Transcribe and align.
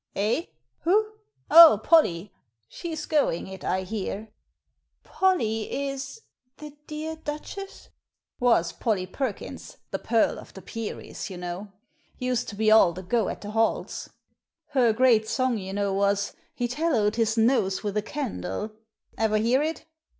""Eh? 0.15 0.45
Who? 0.79 1.11
Oh, 1.51 1.79
Polly! 1.83 2.33
She's 2.67 3.05
going 3.05 3.45
it, 3.45 3.63
I 3.63 3.83
hear."" 3.83 4.29
Polly 5.03 5.71
is— 5.89 6.21
the 6.57 6.75
dear 6.87 7.17
Duchess?"" 7.17 7.89
Was 8.39 8.71
Polly 8.71 9.05
Perkins, 9.05 9.77
the 9.91 9.99
Pearl 9.99 10.39
of 10.39 10.55
the 10.55 10.61
Peris, 10.63 11.29
you 11.29 11.37
know; 11.37 11.67
used 12.17 12.49
to 12.49 12.55
be 12.55 12.71
all 12.71 12.93
the 12.93 13.03
go 13.03 13.29
at 13.29 13.41
the 13.41 13.51
halls. 13.51 14.09
Her 14.69 14.91
great 14.91 15.29
song, 15.29 15.59
you 15.59 15.71
know, 15.71 15.93
was 15.93 16.33
* 16.43 16.53
He 16.55 16.67
tallowed 16.67 17.15
his 17.17 17.37
nose 17.37 17.83
with 17.83 17.95
a 17.95 18.01
candle.' 18.01 18.71
Ever 19.19 19.37
hear 19.37 19.61
it? 19.61 19.85